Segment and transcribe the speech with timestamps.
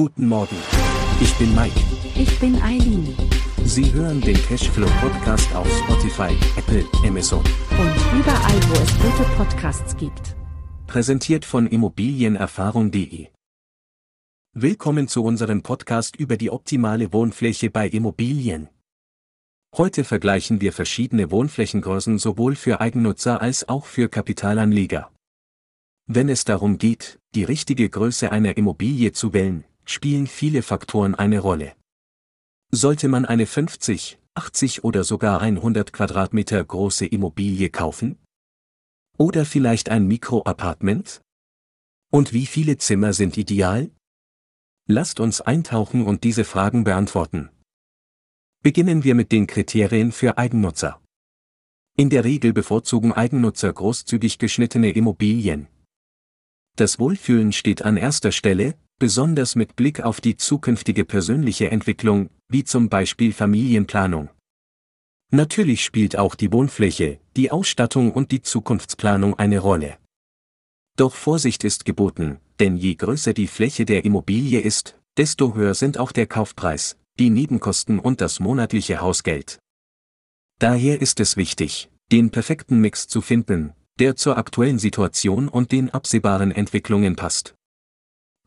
[0.00, 0.56] Guten Morgen.
[1.20, 1.78] Ich bin Mike.
[2.14, 3.14] Ich bin Eileen.
[3.66, 7.40] Sie hören den Cashflow Podcast auf Spotify, Apple, Amazon.
[7.40, 10.36] Und überall, wo es gute Podcasts gibt.
[10.86, 13.28] Präsentiert von Immobilienerfahrung.de.
[14.54, 18.70] Willkommen zu unserem Podcast über die optimale Wohnfläche bei Immobilien.
[19.76, 25.10] Heute vergleichen wir verschiedene Wohnflächengrößen sowohl für Eigennutzer als auch für Kapitalanleger.
[26.06, 31.40] Wenn es darum geht, die richtige Größe einer Immobilie zu wählen, spielen viele Faktoren eine
[31.40, 31.74] Rolle.
[32.70, 38.18] Sollte man eine 50, 80 oder sogar 100 Quadratmeter große Immobilie kaufen?
[39.18, 41.20] Oder vielleicht ein Mikroappartement?
[42.10, 43.90] Und wie viele Zimmer sind ideal?
[44.86, 47.50] Lasst uns eintauchen und diese Fragen beantworten.
[48.62, 51.00] Beginnen wir mit den Kriterien für Eigennutzer.
[51.96, 55.68] In der Regel bevorzugen Eigennutzer großzügig geschnittene Immobilien.
[56.76, 62.62] Das Wohlfühlen steht an erster Stelle, besonders mit Blick auf die zukünftige persönliche Entwicklung, wie
[62.62, 64.28] zum Beispiel Familienplanung.
[65.32, 69.96] Natürlich spielt auch die Wohnfläche, die Ausstattung und die Zukunftsplanung eine Rolle.
[70.96, 75.96] Doch Vorsicht ist geboten, denn je größer die Fläche der Immobilie ist, desto höher sind
[75.98, 79.58] auch der Kaufpreis, die Nebenkosten und das monatliche Hausgeld.
[80.58, 85.88] Daher ist es wichtig, den perfekten Mix zu finden, der zur aktuellen Situation und den
[85.88, 87.54] absehbaren Entwicklungen passt.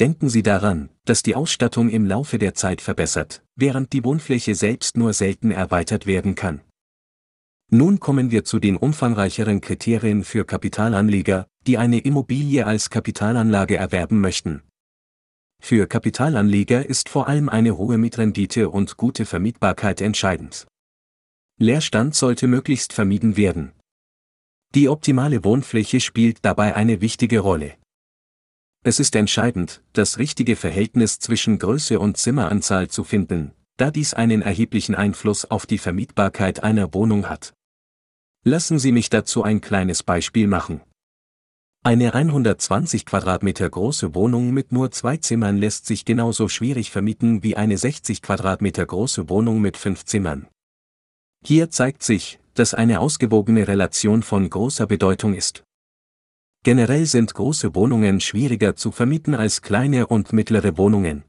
[0.00, 4.96] Denken Sie daran, dass die Ausstattung im Laufe der Zeit verbessert, während die Wohnfläche selbst
[4.96, 6.62] nur selten erweitert werden kann.
[7.70, 14.20] Nun kommen wir zu den umfangreicheren Kriterien für Kapitalanleger, die eine Immobilie als Kapitalanlage erwerben
[14.20, 14.62] möchten.
[15.62, 20.66] Für Kapitalanleger ist vor allem eine hohe Mietrendite und gute Vermietbarkeit entscheidend.
[21.58, 23.72] Leerstand sollte möglichst vermieden werden.
[24.74, 27.74] Die optimale Wohnfläche spielt dabei eine wichtige Rolle.
[28.84, 34.42] Es ist entscheidend, das richtige Verhältnis zwischen Größe und Zimmeranzahl zu finden, da dies einen
[34.42, 37.54] erheblichen Einfluss auf die Vermietbarkeit einer Wohnung hat.
[38.44, 40.80] Lassen Sie mich dazu ein kleines Beispiel machen.
[41.84, 47.56] Eine 120 Quadratmeter große Wohnung mit nur zwei Zimmern lässt sich genauso schwierig vermieten wie
[47.56, 50.48] eine 60 Quadratmeter große Wohnung mit fünf Zimmern.
[51.44, 55.62] Hier zeigt sich, dass eine ausgewogene Relation von großer Bedeutung ist.
[56.64, 61.24] Generell sind große Wohnungen schwieriger zu vermieten als kleine und mittlere Wohnungen.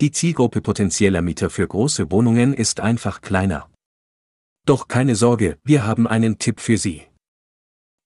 [0.00, 3.68] Die Zielgruppe potenzieller Mieter für große Wohnungen ist einfach kleiner.
[4.64, 7.02] Doch keine Sorge, wir haben einen Tipp für Sie.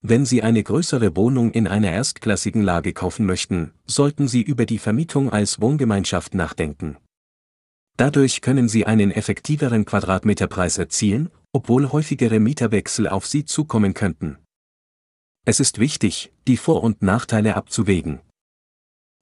[0.01, 4.79] Wenn Sie eine größere Wohnung in einer erstklassigen Lage kaufen möchten, sollten Sie über die
[4.79, 6.97] Vermietung als Wohngemeinschaft nachdenken.
[7.99, 14.39] Dadurch können Sie einen effektiveren Quadratmeterpreis erzielen, obwohl häufigere Mieterwechsel auf Sie zukommen könnten.
[15.45, 18.21] Es ist wichtig, die Vor- und Nachteile abzuwägen.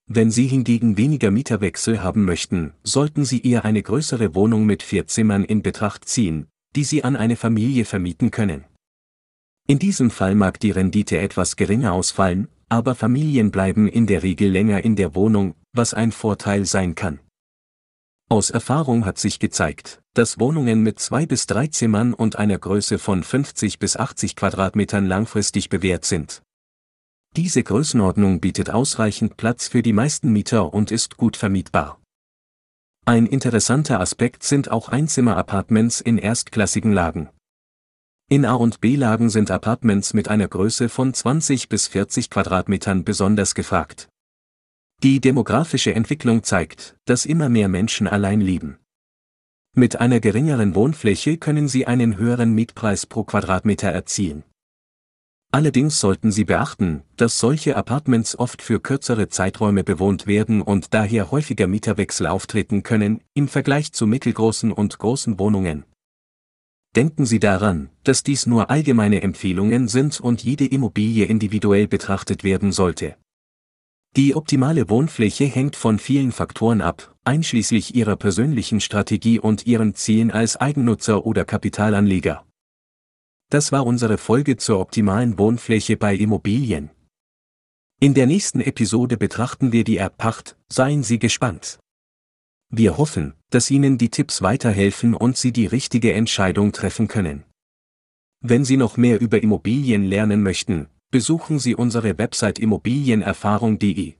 [0.06, 5.06] Wenn Sie hingegen weniger Mieterwechsel haben möchten, sollten Sie eher eine größere Wohnung mit vier
[5.06, 8.64] Zimmern in Betracht ziehen, die Sie an eine Familie vermieten können.
[9.66, 14.50] In diesem Fall mag die Rendite etwas geringer ausfallen, aber Familien bleiben in der Regel
[14.50, 17.20] länger in der Wohnung, was ein Vorteil sein kann.
[18.28, 22.98] Aus Erfahrung hat sich gezeigt, dass Wohnungen mit zwei bis drei Zimmern und einer Größe
[22.98, 26.42] von 50 bis 80 Quadratmetern langfristig bewährt sind.
[27.36, 32.00] Diese Größenordnung bietet ausreichend Platz für die meisten Mieter und ist gut vermietbar.
[33.04, 37.30] Ein interessanter Aspekt sind auch Einzimmer-Apartments in erstklassigen Lagen.
[38.28, 43.54] In A- und B-Lagen sind Apartments mit einer Größe von 20 bis 40 Quadratmetern besonders
[43.54, 44.08] gefragt.
[45.02, 48.79] Die demografische Entwicklung zeigt, dass immer mehr Menschen allein leben.
[49.72, 54.42] Mit einer geringeren Wohnfläche können sie einen höheren Mietpreis pro Quadratmeter erzielen.
[55.52, 61.30] Allerdings sollten Sie beachten, dass solche Apartments oft für kürzere Zeiträume bewohnt werden und daher
[61.30, 65.84] häufiger Mieterwechsel auftreten können, im Vergleich zu mittelgroßen und großen Wohnungen.
[66.96, 72.72] Denken Sie daran, dass dies nur allgemeine Empfehlungen sind und jede Immobilie individuell betrachtet werden
[72.72, 73.16] sollte.
[74.16, 80.32] Die optimale Wohnfläche hängt von vielen Faktoren ab, einschließlich Ihrer persönlichen Strategie und Ihren Zielen
[80.32, 82.44] als Eigennutzer oder Kapitalanleger.
[83.50, 86.90] Das war unsere Folge zur optimalen Wohnfläche bei Immobilien.
[88.00, 91.78] In der nächsten Episode betrachten wir die Erbpacht, seien Sie gespannt.
[92.68, 97.44] Wir hoffen, dass Ihnen die Tipps weiterhelfen und Sie die richtige Entscheidung treffen können.
[98.40, 104.19] Wenn Sie noch mehr über Immobilien lernen möchten, besuchen Sie unsere Website immobilienerfahrung.de.